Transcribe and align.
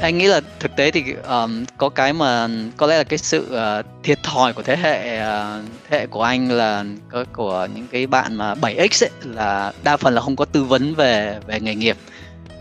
anh 0.00 0.18
nghĩ 0.18 0.26
là 0.26 0.40
thực 0.60 0.76
tế 0.76 0.90
thì 0.90 1.14
um, 1.28 1.64
có 1.76 1.88
cái 1.88 2.12
mà 2.12 2.48
có 2.76 2.86
lẽ 2.86 2.96
là 2.96 3.04
cái 3.04 3.18
sự 3.18 3.46
uh, 3.50 3.86
thiệt 4.02 4.22
thòi 4.22 4.52
của 4.52 4.62
thế 4.62 4.76
hệ 4.76 5.20
uh, 5.20 5.64
thế 5.90 5.98
hệ 5.98 6.06
của 6.06 6.22
anh 6.22 6.50
là 6.50 6.84
có 7.08 7.24
của 7.32 7.68
những 7.74 7.86
cái 7.86 8.06
bạn 8.06 8.34
mà 8.34 8.54
7x 8.54 9.04
ấy, 9.06 9.10
là 9.24 9.72
đa 9.82 9.96
phần 9.96 10.14
là 10.14 10.20
không 10.20 10.36
có 10.36 10.44
tư 10.44 10.64
vấn 10.64 10.94
về 10.94 11.38
về 11.46 11.60
nghề 11.60 11.74
nghiệp. 11.74 11.96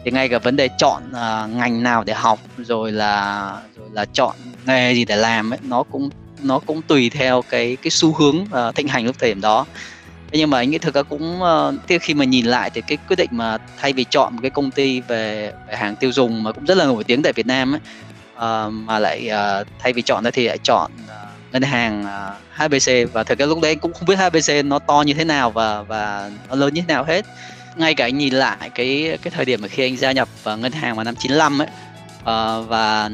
Thì 0.05 0.11
ngay 0.11 0.29
cả 0.29 0.39
vấn 0.39 0.55
đề 0.55 0.69
chọn 0.77 1.03
uh, 1.09 1.55
ngành 1.55 1.83
nào 1.83 2.03
để 2.03 2.13
học 2.13 2.39
rồi 2.57 2.91
là 2.91 3.53
rồi 3.77 3.89
là 3.93 4.05
chọn 4.13 4.35
nghề 4.65 4.93
gì 4.93 5.05
để 5.05 5.15
làm 5.15 5.53
ấy 5.53 5.59
nó 5.63 5.83
cũng 5.83 6.09
nó 6.41 6.59
cũng 6.59 6.81
tùy 6.81 7.09
theo 7.09 7.41
cái 7.49 7.77
cái 7.81 7.91
xu 7.91 8.13
hướng 8.13 8.37
uh, 8.41 8.75
thịnh 8.75 8.87
hành 8.87 9.05
lúc 9.05 9.15
thời 9.19 9.29
điểm 9.29 9.41
đó 9.41 9.65
nhưng 10.31 10.49
mà 10.49 10.57
anh 10.57 10.69
nghĩ 10.69 10.77
thực 10.77 10.95
ra 10.95 11.03
cũng 11.03 11.41
uh, 11.41 12.01
khi 12.01 12.13
mà 12.13 12.25
nhìn 12.25 12.45
lại 12.45 12.69
thì 12.69 12.81
cái 12.81 12.97
quyết 13.07 13.15
định 13.15 13.29
mà 13.31 13.57
thay 13.77 13.93
vì 13.93 14.05
chọn 14.09 14.33
một 14.33 14.39
cái 14.41 14.51
công 14.51 14.71
ty 14.71 14.99
về, 14.99 15.53
về 15.67 15.75
hàng 15.75 15.95
tiêu 15.95 16.11
dùng 16.11 16.43
mà 16.43 16.51
cũng 16.51 16.65
rất 16.65 16.77
là 16.77 16.85
nổi 16.85 17.03
tiếng 17.03 17.21
tại 17.21 17.33
Việt 17.33 17.47
Nam 17.47 17.75
ấy 17.75 17.79
uh, 18.39 18.73
mà 18.73 18.99
lại 18.99 19.29
uh, 19.61 19.67
thay 19.79 19.93
vì 19.93 20.01
chọn 20.01 20.23
đó 20.23 20.29
thì 20.33 20.47
lại 20.47 20.57
chọn 20.57 20.91
uh, 21.03 21.53
ngân 21.53 21.61
hàng 21.61 22.05
uh, 22.05 22.59
HBC 22.59 23.13
và 23.13 23.23
thực 23.23 23.39
ra 23.39 23.45
lúc 23.45 23.61
đấy 23.61 23.71
anh 23.71 23.79
cũng 23.79 23.93
không 23.93 24.05
biết 24.07 24.15
HBC 24.15 24.65
nó 24.65 24.79
to 24.79 25.01
như 25.01 25.13
thế 25.13 25.25
nào 25.25 25.51
và 25.51 25.81
và 25.81 26.31
nó 26.49 26.55
lớn 26.55 26.73
như 26.73 26.81
thế 26.81 26.93
nào 26.93 27.03
hết. 27.03 27.25
Ngay 27.75 27.95
cả 27.95 28.05
anh 28.05 28.17
nhìn 28.17 28.33
lại 28.33 28.69
cái 28.75 29.17
cái 29.21 29.31
thời 29.35 29.45
điểm 29.45 29.61
mà 29.61 29.67
khi 29.67 29.83
anh 29.83 29.97
gia 29.97 30.11
nhập 30.11 30.29
vào 30.43 30.57
ngân 30.57 30.71
hàng 30.71 30.95
vào 30.95 31.03
năm 31.03 31.15
95 31.15 31.61
ấy 31.61 31.67
uh, 32.19 32.69
và 32.69 33.09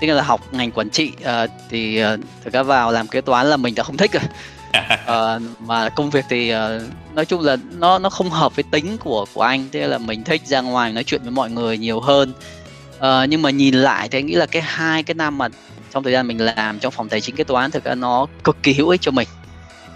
tức 0.00 0.06
là 0.06 0.22
học 0.22 0.40
ngành 0.52 0.70
quản 0.70 0.90
trị 0.90 1.12
uh, 1.20 1.50
thì 1.70 2.04
uh, 2.04 2.20
thực 2.44 2.52
ra 2.52 2.62
vào 2.62 2.92
làm 2.92 3.08
kế 3.08 3.20
toán 3.20 3.46
là 3.46 3.56
mình 3.56 3.74
đã 3.74 3.82
không 3.82 3.96
thích 3.96 4.12
rồi 4.12 4.22
uh, 4.72 5.42
mà 5.60 5.88
công 5.88 6.10
việc 6.10 6.24
thì 6.28 6.54
uh, 6.54 6.82
nói 7.14 7.24
chung 7.24 7.40
là 7.40 7.56
nó 7.78 7.98
nó 7.98 8.10
không 8.10 8.30
hợp 8.30 8.56
với 8.56 8.64
tính 8.70 8.96
của 8.98 9.26
của 9.34 9.42
anh 9.42 9.68
thế 9.72 9.86
là 9.86 9.98
mình 9.98 10.24
thích 10.24 10.42
ra 10.46 10.60
ngoài 10.60 10.92
nói 10.92 11.04
chuyện 11.04 11.22
với 11.22 11.30
mọi 11.30 11.50
người 11.50 11.78
nhiều 11.78 12.00
hơn. 12.00 12.32
Uh, 12.96 13.28
nhưng 13.28 13.42
mà 13.42 13.50
nhìn 13.50 13.74
lại 13.74 14.08
thì 14.08 14.18
anh 14.18 14.26
nghĩ 14.26 14.34
là 14.34 14.46
cái 14.46 14.62
hai 14.62 15.02
cái 15.02 15.14
năm 15.14 15.38
mà 15.38 15.48
trong 15.92 16.02
thời 16.02 16.12
gian 16.12 16.26
mình 16.26 16.40
làm 16.40 16.78
trong 16.78 16.92
phòng 16.92 17.08
tài 17.08 17.20
chính 17.20 17.36
kế 17.36 17.44
toán 17.44 17.70
thực 17.70 17.84
ra 17.84 17.94
nó 17.94 18.26
cực 18.44 18.56
kỳ 18.62 18.72
hữu 18.74 18.88
ích 18.88 19.00
cho 19.00 19.10
mình. 19.10 19.28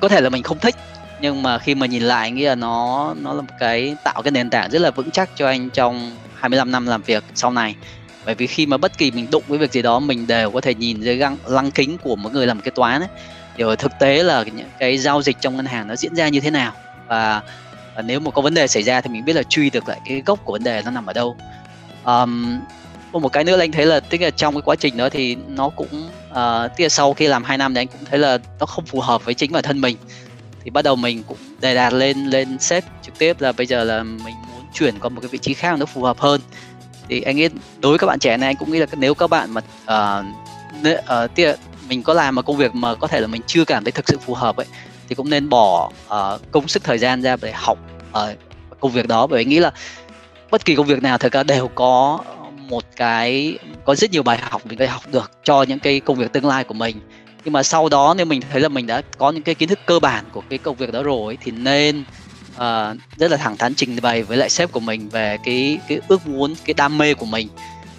Có 0.01 0.09
thể 0.09 0.21
là 0.21 0.31
mình 0.31 0.43
không 0.43 0.59
thích 0.59 0.75
nhưng 1.21 1.43
mà 1.43 1.59
khi 1.59 1.75
mà 1.75 1.87
nhìn 1.87 2.03
lại 2.03 2.29
anh 2.29 2.35
nghĩ 2.35 2.45
là 2.45 2.55
nó 2.55 3.15
nó 3.21 3.33
là 3.33 3.41
một 3.43 3.55
cái 3.61 3.97
tạo 4.05 4.23
cái 4.23 4.31
nền 4.31 4.51
tảng 4.51 4.71
rất 4.71 4.79
là 4.79 4.91
vững 4.91 5.11
chắc 5.11 5.31
cho 5.37 5.47
anh 5.47 5.71
trong 5.71 6.17
25 6.35 6.73
năm 6.73 6.87
làm 6.87 7.03
việc 7.03 7.25
sau 7.35 7.51
này. 7.51 7.75
Bởi 8.27 8.35
vì 8.35 8.47
khi 8.47 8.67
mà 8.67 8.77
bất 8.77 8.99
kỳ 8.99 9.11
mình 9.11 9.27
đụng 9.31 9.43
với 9.49 9.59
việc 9.59 9.73
gì 9.73 9.83
đó 9.83 10.01
mình 10.01 10.27
đều 10.27 10.51
có 10.51 10.61
thể 10.61 10.75
nhìn 10.75 11.01
dưới 11.01 11.17
găng 11.17 11.37
lăng 11.47 11.71
kính 11.71 11.99
của 11.99 12.17
một 12.17 12.33
người 12.33 12.47
làm 12.47 12.61
kế 12.61 12.71
toán 12.71 13.01
ấy 13.01 13.09
hiểu 13.61 13.77
thực 13.77 13.99
tế 13.99 14.23
là 14.23 14.43
những 14.43 14.71
cái 14.79 14.99
giao 14.99 15.23
dịch 15.23 15.37
trong 15.41 15.57
ngân 15.57 15.67
hàng 15.67 15.89
nó 15.89 15.97
diễn 15.97 16.15
ra 16.15 16.29
như 16.29 16.41
thế 16.41 16.51
nào? 16.51 16.73
Và, 17.07 17.43
và 17.97 18.03
nếu 18.03 18.21
mà 18.21 18.31
có 18.31 18.43
vấn 18.43 18.55
đề 18.55 18.67
xảy 18.67 18.83
ra 18.83 19.01
thì 19.01 19.11
mình 19.11 19.25
biết 19.25 19.33
là 19.33 19.43
truy 19.43 19.71
được 19.71 19.89
lại 19.89 20.01
cái 20.05 20.23
gốc 20.27 20.45
của 20.45 20.53
vấn 20.53 20.65
đề 20.65 20.83
nó 20.85 20.91
nằm 20.91 21.07
ở 21.07 21.13
đâu. 21.13 21.37
Um, 22.05 22.61
một 23.13 23.33
cái 23.33 23.45
nữa 23.45 23.57
là 23.57 23.65
anh 23.65 23.73
thấy 23.73 23.87
là 23.87 24.01
tức 24.01 24.21
là 24.21 24.31
trong 24.31 24.55
cái 24.55 24.63
quá 24.63 24.77
trình 24.77 24.97
đó 24.97 25.09
thì 25.09 25.37
nó 25.49 25.69
cũng 25.69 26.09
uh, 26.31 26.77
tức 26.77 26.83
là 26.83 26.89
sau 26.89 27.15
khi 27.15 27.27
làm 27.27 27.45
2 27.45 27.59
năm 27.59 27.75
thì 27.75 27.81
anh 27.81 27.87
cũng 27.87 28.05
thấy 28.05 28.19
là 28.19 28.39
nó 28.61 28.67
không 28.67 28.85
phù 28.85 29.01
hợp 29.01 29.25
với 29.25 29.35
chính 29.35 29.53
bản 29.53 29.63
thân 29.63 29.81
mình. 29.81 29.97
Thì 30.65 30.71
bắt 30.71 30.83
đầu 30.83 30.97
mình 30.97 31.23
cũng 31.23 31.39
đề 31.61 31.75
đạt 31.75 31.93
lên 31.93 32.27
lên 32.27 32.59
sếp 32.59 32.85
trực 33.03 33.19
tiếp 33.19 33.41
là 33.41 33.53
bây 33.53 33.67
giờ 33.67 33.85
là 33.85 34.03
mình 34.03 34.35
muốn 34.53 34.65
chuyển 34.75 34.99
qua 34.99 35.09
một 35.09 35.21
cái 35.21 35.29
vị 35.29 35.39
trí 35.39 35.55
khác 35.55 35.79
nó 35.79 35.87
phù 35.87 36.03
hợp 36.03 36.19
hơn. 36.19 36.41
Thì 37.09 37.21
anh 37.21 37.37
nghĩ 37.37 37.49
đối 37.81 37.93
với 37.93 37.99
các 37.99 38.07
bạn 38.07 38.19
trẻ 38.19 38.37
này 38.37 38.47
anh 38.47 38.57
cũng 38.57 38.73
nghĩ 38.73 38.79
là 38.79 38.87
nếu 38.97 39.15
các 39.15 39.31
bạn 39.31 39.51
mà 39.51 39.61
uh, 40.21 40.27
uh, 41.25 41.35
mình 41.91 42.03
có 42.03 42.15
làm 42.15 42.35
một 42.35 42.47
công 42.47 42.57
việc 42.57 42.75
mà 42.75 42.95
có 42.95 43.07
thể 43.07 43.21
là 43.21 43.27
mình 43.27 43.43
chưa 43.47 43.65
cảm 43.65 43.85
thấy 43.85 43.93
thực 43.93 44.09
sự 44.09 44.19
phù 44.19 44.35
hợp 44.35 44.57
ấy 44.57 44.67
thì 45.09 45.15
cũng 45.15 45.31
nên 45.31 45.49
bỏ 45.49 45.91
uh, 46.07 46.51
công 46.51 46.69
sức 46.69 46.85
thời 46.85 46.99
gian 46.99 47.23
ra 47.23 47.37
để 47.43 47.53
học 47.53 47.79
uh, 48.11 48.39
công 48.81 48.93
việc 48.93 49.09
đó. 49.09 49.27
Bởi 49.27 49.45
vì 49.45 49.51
nghĩ 49.51 49.59
là 49.59 49.73
bất 50.51 50.65
kỳ 50.65 50.75
công 50.75 50.87
việc 50.87 51.03
nào 51.03 51.19
thực 51.19 51.33
ra 51.33 51.43
đều 51.43 51.69
có 51.69 52.19
một 52.69 52.85
cái 52.97 53.59
có 53.85 53.95
rất 53.95 54.11
nhiều 54.11 54.23
bài 54.23 54.39
học 54.39 54.67
mình 54.67 54.79
có 54.79 54.85
thể 54.85 54.91
học 54.91 55.03
được 55.13 55.31
cho 55.45 55.63
những 55.63 55.79
cái 55.79 56.01
công 56.01 56.17
việc 56.17 56.33
tương 56.33 56.47
lai 56.47 56.65
của 56.65 56.75
mình. 56.75 57.01
Nhưng 57.45 57.53
mà 57.53 57.63
sau 57.63 57.89
đó 57.89 58.15
nếu 58.17 58.27
mình 58.27 58.41
thấy 58.53 58.61
là 58.61 58.69
mình 58.69 58.87
đã 58.87 59.03
có 59.19 59.31
những 59.31 59.43
cái 59.43 59.55
kiến 59.55 59.69
thức 59.69 59.79
cơ 59.87 59.99
bản 59.99 60.25
của 60.33 60.43
cái 60.51 60.59
công 60.59 60.77
việc 60.77 60.93
đó 60.93 61.03
rồi 61.03 61.39
thì 61.41 61.53
nên 61.53 62.05
uh, 62.55 62.97
rất 63.17 63.31
là 63.31 63.37
thẳng 63.37 63.57
thắn 63.57 63.75
trình 63.75 63.97
bày 64.03 64.23
với 64.23 64.37
lại 64.37 64.51
sếp 64.51 64.73
của 64.73 64.81
mình 64.81 65.09
về 65.09 65.39
cái 65.45 65.79
cái 65.89 66.01
ước 66.09 66.27
muốn 66.27 66.55
cái 66.65 66.75
đam 66.75 66.99
mê 66.99 67.15
của 67.15 67.27
mình 67.27 67.49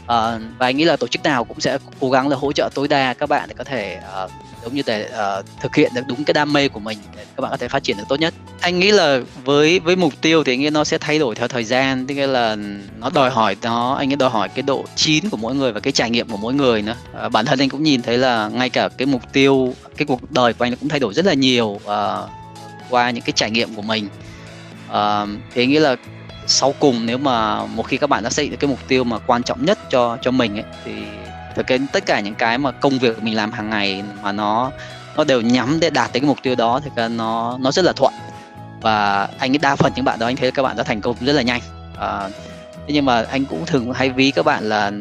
uh, 0.04 0.42
và 0.60 0.68
anh 0.68 0.78
nghĩ 0.78 0.84
là 0.84 0.96
tổ 0.96 1.08
chức 1.08 1.24
nào 1.24 1.44
cũng 1.44 1.60
sẽ 1.60 1.78
cố 2.00 2.10
gắng 2.10 2.28
là 2.28 2.36
hỗ 2.36 2.52
trợ 2.52 2.70
tối 2.76 2.88
đa 2.88 3.14
các 3.14 3.30
bạn 3.30 3.50
để 3.50 3.56
có 3.58 3.64
thể 3.64 4.00
uh, 4.24 4.32
giống 4.64 4.76
như 4.76 4.82
để 4.86 5.10
uh, 5.40 5.46
thực 5.62 5.76
hiện 5.76 5.92
được 5.96 6.02
đúng 6.08 6.24
cái 6.24 6.34
đam 6.34 6.54
mê 6.54 6.68
của 6.68 6.80
mình 6.80 6.98
để 7.16 7.26
các 7.36 7.42
bạn 7.42 7.52
có 7.52 7.58
thể 7.58 7.68
phát 7.68 7.84
triển 7.84 7.98
được 7.98 8.04
tốt 8.10 8.20
nhất. 8.20 8.34
Anh 8.62 8.80
nghĩ 8.80 8.92
là 8.92 9.20
với 9.44 9.80
với 9.80 9.96
mục 9.96 10.14
tiêu 10.22 10.44
thì 10.44 10.54
anh 10.54 10.60
nghĩ 10.60 10.70
nó 10.70 10.84
sẽ 10.84 10.98
thay 10.98 11.20
đổi 11.20 11.36
theo 11.36 11.48
thời 11.48 11.64
gian 11.64 12.08
tức 12.08 12.16
là 12.16 12.58
nó 12.98 13.10
đòi 13.10 13.30
hỏi 13.30 13.56
nó 13.62 13.94
anh 13.94 14.10
nghĩ 14.10 14.16
đòi 14.16 14.30
hỏi 14.30 14.50
cái 14.50 14.62
độ 14.62 14.86
chín 14.96 15.30
của 15.30 15.38
mỗi 15.38 15.56
người 15.56 15.72
và 15.72 15.80
cái 15.80 15.94
trải 15.94 16.10
nghiệm 16.10 16.30
của 16.30 16.38
mỗi 16.38 16.54
người 16.54 16.82
nữa. 16.82 16.96
Uh, 17.26 17.32
bản 17.32 17.46
thân 17.46 17.60
anh 17.60 17.70
cũng 17.70 17.84
nhìn 17.84 18.02
thấy 18.02 18.18
là 18.18 18.50
ngay 18.50 18.70
cả 18.70 18.90
cái 18.98 19.06
mục 19.06 19.22
tiêu 19.34 19.74
cái 19.98 20.06
cuộc 20.06 20.32
đời 20.32 20.54
của 20.54 20.66
anh 20.66 20.76
cũng 20.76 20.90
thay 20.90 21.00
đổi 21.00 21.14
rất 21.14 21.26
là 21.26 21.34
nhiều 21.34 21.68
uh, 21.68 22.30
qua 22.90 23.12
những 23.12 23.24
cái 23.24 23.34
trải 23.36 23.52
nghiệm 23.52 23.76
của 23.76 23.82
mình. 23.82 24.08
Uh, 24.90 25.30
thì 25.54 25.64
anh 25.64 25.70
nghĩ 25.70 25.80
là 25.80 25.96
sau 26.48 26.74
cùng 26.80 27.06
nếu 27.06 27.18
mà 27.18 27.66
một 27.66 27.84
khi 27.84 27.98
các 27.98 28.10
bạn 28.10 28.24
đã 28.24 28.30
xây 28.30 28.50
dựng 28.50 28.60
cái 28.60 28.70
mục 28.70 28.80
tiêu 28.88 29.04
mà 29.04 29.20
quan 29.20 29.44
trọng 29.44 29.66
nhất 29.66 29.80
cho 29.90 30.18
cho 30.22 30.32
mình 30.32 30.56
ấy 30.56 30.66
thì 30.86 30.92
thực 31.56 31.68
cái 31.68 31.80
tất 31.92 32.06
cả 32.06 32.20
những 32.20 32.36
cái 32.36 32.58
mà 32.58 32.72
công 32.72 33.00
việc 33.00 33.24
mình 33.24 33.36
làm 33.36 33.52
hàng 33.52 33.70
ngày 33.70 34.04
mà 34.22 34.32
nó 34.32 34.72
nó 35.16 35.24
đều 35.24 35.42
nhắm 35.42 35.80
để 35.80 35.90
đạt 35.90 36.14
tới 36.14 36.20
cái 36.20 36.28
mục 36.28 36.38
tiêu 36.44 36.56
đó 36.56 36.80
thì 36.84 36.90
cái 36.96 37.10
nó 37.10 37.58
nó 37.62 37.72
rất 37.72 37.86
là 37.86 37.94
thuận. 37.94 38.14
Và 38.82 39.30
anh 39.40 39.54
đa 39.62 39.76
phần 39.76 39.92
những 39.96 40.06
bạn 40.06 40.20
đó 40.20 40.26
anh 40.26 40.36
thấy 40.36 40.52
các 40.52 40.64
bạn 40.64 40.78
đã 40.78 40.84
thành 40.84 41.02
công 41.02 41.16
rất 41.20 41.34
là 41.34 41.42
nhanh. 41.42 41.62
À, 41.98 42.30
thế 42.88 42.94
nhưng 42.94 43.06
mà 43.06 43.24
anh 43.24 43.46
cũng 43.46 43.66
thường 43.66 43.94
hay 43.94 44.10
ví 44.10 44.32
các 44.32 44.46
bạn 44.46 44.70
là 44.70 44.92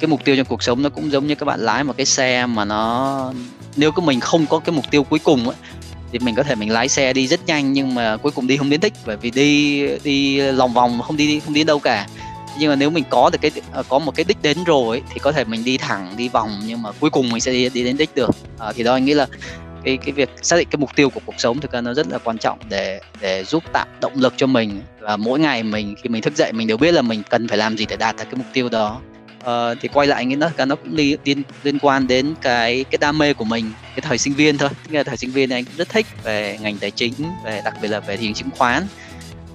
cái 0.00 0.08
mục 0.08 0.24
tiêu 0.24 0.36
trong 0.36 0.46
cuộc 0.46 0.62
sống 0.62 0.82
nó 0.82 0.88
cũng 0.88 1.10
giống 1.10 1.26
như 1.26 1.34
các 1.34 1.46
bạn 1.46 1.60
lái 1.60 1.84
một 1.84 1.94
cái 1.96 2.06
xe 2.06 2.46
mà 2.46 2.64
nó 2.64 3.32
nếu 3.76 3.92
cái 3.92 4.06
mình 4.06 4.20
không 4.20 4.46
có 4.46 4.58
cái 4.58 4.76
mục 4.76 4.84
tiêu 4.90 5.04
cuối 5.04 5.18
cùng 5.18 5.44
ấy, 5.44 5.56
thì 6.12 6.18
mình 6.18 6.34
có 6.34 6.42
thể 6.42 6.54
mình 6.54 6.72
lái 6.72 6.88
xe 6.88 7.12
đi 7.12 7.26
rất 7.26 7.46
nhanh 7.46 7.72
nhưng 7.72 7.94
mà 7.94 8.16
cuối 8.16 8.32
cùng 8.32 8.46
đi 8.46 8.56
không 8.56 8.70
đến 8.70 8.80
đích 8.80 8.92
bởi 9.06 9.16
vì 9.16 9.30
đi 9.30 9.86
đi 10.04 10.40
lòng 10.40 10.72
vòng 10.72 11.00
không 11.02 11.16
đi 11.16 11.40
không 11.40 11.54
đi 11.54 11.64
đâu 11.64 11.78
cả. 11.78 12.06
Nhưng 12.58 12.70
mà 12.70 12.76
nếu 12.76 12.90
mình 12.90 13.04
có 13.10 13.30
được 13.30 13.38
cái 13.40 13.50
ờ, 13.72 13.82
có 13.88 13.98
một 13.98 14.14
cái 14.14 14.24
đích 14.28 14.42
đến 14.42 14.64
rồi 14.64 14.96
ấy, 14.96 15.02
thì 15.12 15.18
có 15.18 15.32
thể 15.32 15.44
mình 15.44 15.64
đi 15.64 15.78
thẳng 15.78 16.14
đi 16.16 16.28
vòng 16.28 16.60
nhưng 16.66 16.82
mà 16.82 16.92
cuối 16.92 17.10
cùng 17.10 17.30
mình 17.30 17.40
sẽ 17.40 17.52
đi, 17.52 17.68
đi 17.68 17.84
đến 17.84 17.96
đích 17.96 18.14
được. 18.14 18.30
À, 18.58 18.72
thì 18.72 18.82
đó 18.82 18.92
anh 18.92 19.04
nghĩ 19.04 19.14
là 19.14 19.26
cái 19.84 19.96
cái 19.96 20.12
việc 20.12 20.30
xác 20.42 20.56
định 20.56 20.68
cái 20.70 20.78
mục 20.78 20.90
tiêu 20.96 21.10
của 21.10 21.20
cuộc 21.26 21.34
sống 21.38 21.60
thực 21.60 21.72
ra 21.72 21.80
nó 21.80 21.94
rất 21.94 22.08
là 22.08 22.18
quan 22.18 22.38
trọng 22.38 22.58
để 22.68 23.00
để 23.20 23.44
giúp 23.44 23.64
tạo 23.72 23.86
động 24.00 24.12
lực 24.16 24.34
cho 24.36 24.46
mình. 24.46 24.82
Và 25.00 25.16
mỗi 25.16 25.40
ngày 25.40 25.62
mình 25.62 25.94
khi 26.02 26.08
mình 26.08 26.22
thức 26.22 26.36
dậy 26.36 26.52
mình 26.52 26.66
đều 26.66 26.76
biết 26.76 26.92
là 26.92 27.02
mình 27.02 27.22
cần 27.30 27.48
phải 27.48 27.58
làm 27.58 27.76
gì 27.76 27.86
để 27.86 27.96
đạt 27.96 28.16
được 28.16 28.24
cái 28.24 28.34
mục 28.34 28.46
tiêu 28.52 28.68
đó 28.68 29.00
uh, 29.40 29.78
thì 29.80 29.88
quay 29.88 30.06
lại 30.06 30.24
nghĩ 30.24 30.34
nó 30.34 30.48
cả 30.56 30.64
nó 30.64 30.76
cũng 30.76 30.94
liên, 30.94 31.18
liên 31.24 31.42
liên 31.62 31.78
quan 31.78 32.06
đến 32.06 32.34
cái 32.40 32.84
cái 32.84 32.98
đam 32.98 33.18
mê 33.18 33.34
của 33.34 33.44
mình 33.44 33.72
cái 33.82 34.00
thời 34.00 34.18
sinh 34.18 34.34
viên 34.34 34.58
thôi. 34.58 34.68
Tức 34.84 34.94
là 34.94 35.02
thời 35.02 35.16
sinh 35.16 35.30
viên 35.30 35.50
anh 35.50 35.64
cũng 35.64 35.76
rất 35.76 35.88
thích 35.88 36.06
về 36.24 36.58
ngành 36.60 36.78
tài 36.78 36.90
chính 36.90 37.12
về 37.44 37.62
đặc 37.64 37.74
biệt 37.82 37.88
là 37.88 38.00
về 38.00 38.16
thị 38.16 38.26
trường 38.26 38.34
chứng 38.34 38.50
khoán. 38.58 38.86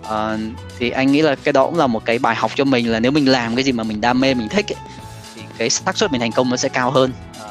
Uh, 0.02 0.40
thì 0.80 0.90
anh 0.90 1.12
nghĩ 1.12 1.22
là 1.22 1.36
cái 1.36 1.54
đó 1.54 1.66
cũng 1.66 1.78
là 1.78 1.88
một 1.88 2.06
cái 2.06 2.20
bài 2.20 2.36
học 2.36 2.52
cho 2.56 2.64
mình 2.64 2.92
là 2.92 3.00
nếu 3.00 3.12
mình 3.12 3.30
làm 3.30 3.56
cái 3.56 3.64
gì 3.64 3.72
mà 3.72 3.84
mình 3.84 4.02
đam 4.02 4.20
mê 4.20 4.34
mình 4.34 4.50
thích 4.50 4.66
ấy, 4.72 4.78
thì 5.36 5.42
cái 5.58 5.70
xác 5.70 5.98
suất 5.98 6.12
mình 6.12 6.22
thành 6.22 6.32
công 6.32 6.50
nó 6.50 6.58
sẽ 6.58 6.70
cao 6.70 6.92
hơn. 6.92 7.12
Uh, 7.32 7.46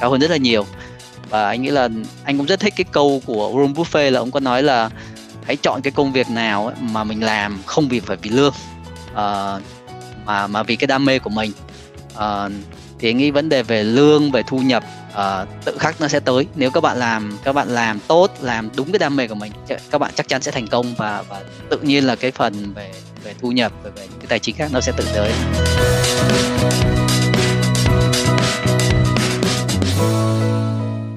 cao 0.00 0.10
hơn 0.10 0.20
rất 0.20 0.30
là 0.30 0.36
nhiều. 0.36 0.66
Và 1.28 1.48
anh 1.48 1.62
nghĩ 1.62 1.70
là 1.70 1.88
anh 2.24 2.38
cũng 2.38 2.46
rất 2.46 2.60
thích 2.60 2.74
cái 2.76 2.84
câu 2.92 3.22
của 3.26 3.50
Warren 3.50 3.74
Buffett 3.74 4.10
là 4.10 4.20
ông 4.20 4.30
có 4.30 4.40
nói 4.40 4.62
là 4.62 4.90
hãy 5.46 5.56
chọn 5.56 5.82
cái 5.82 5.90
công 5.90 6.12
việc 6.12 6.30
nào 6.30 6.66
ấy 6.66 6.76
mà 6.80 7.04
mình 7.04 7.24
làm 7.24 7.62
không 7.66 7.88
vì 7.88 8.00
phải 8.00 8.16
vì 8.22 8.30
lương. 8.30 8.54
Uh, 9.12 9.62
mà 10.24 10.46
mà 10.46 10.62
vì 10.62 10.76
cái 10.76 10.86
đam 10.86 11.04
mê 11.04 11.18
của 11.18 11.30
mình 11.30 11.52
uh, 12.14 12.52
thì 12.98 13.12
nghĩ 13.12 13.30
vấn 13.30 13.48
đề 13.48 13.62
về 13.62 13.84
lương 13.84 14.30
về 14.30 14.42
thu 14.46 14.58
nhập 14.58 14.84
uh, 15.12 15.48
tự 15.64 15.78
khắc 15.78 16.00
nó 16.00 16.08
sẽ 16.08 16.20
tới. 16.20 16.46
Nếu 16.54 16.70
các 16.70 16.80
bạn 16.80 16.98
làm 16.98 17.38
các 17.44 17.52
bạn 17.52 17.68
làm 17.68 17.98
tốt 18.08 18.30
làm 18.40 18.68
đúng 18.76 18.92
cái 18.92 18.98
đam 18.98 19.16
mê 19.16 19.26
của 19.26 19.34
mình 19.34 19.52
các 19.90 19.98
bạn 19.98 20.12
chắc 20.14 20.28
chắn 20.28 20.42
sẽ 20.42 20.50
thành 20.50 20.68
công 20.68 20.94
và 20.94 21.22
và 21.28 21.42
tự 21.70 21.78
nhiên 21.78 22.04
là 22.04 22.16
cái 22.16 22.30
phần 22.30 22.72
về 22.74 22.92
về 23.24 23.34
thu 23.40 23.52
nhập 23.52 23.72
về, 23.84 23.90
về 23.96 24.06
những 24.10 24.18
cái 24.18 24.26
tài 24.28 24.38
chính 24.38 24.56
khác 24.56 24.70
nó 24.72 24.80
sẽ 24.80 24.92
tự 24.96 25.04
tới. 25.14 25.32